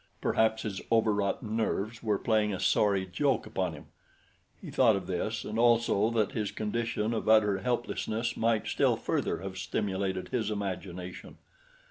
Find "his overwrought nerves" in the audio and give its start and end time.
0.63-2.01